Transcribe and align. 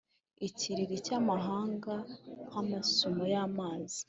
ikiriri 0.47 0.95
cy’amahanga 1.05 1.93
nk’amasumo 2.49 3.23
y’amazi! 3.33 3.99